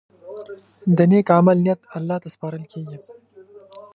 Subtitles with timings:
[0.97, 2.97] د نیک عمل نیت الله ته سپارل کېږي.